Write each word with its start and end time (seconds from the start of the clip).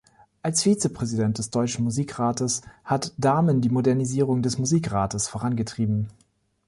Als 0.41 0.63
Vizepräsident 0.63 1.37
des 1.37 1.51
Deutschen 1.51 1.83
Musikrates 1.83 2.63
hat 2.83 3.13
Dahmen 3.23 3.61
die 3.61 3.69
Modernisierung 3.69 4.41
des 4.41 4.57
Musikrates 4.57 5.27
vorangetrieben. 5.27 6.07